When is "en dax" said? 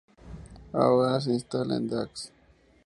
1.75-2.33